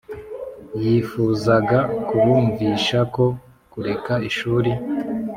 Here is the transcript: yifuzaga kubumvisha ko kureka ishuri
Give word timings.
yifuzaga 0.83 1.79
kubumvisha 2.07 2.99
ko 3.15 3.25
kureka 3.71 4.13
ishuri 4.29 4.71